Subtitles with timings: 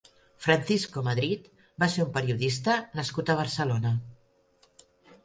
[0.43, 1.43] Francisco Madrid
[1.83, 3.93] va ser un periodista nascut a Barcelona.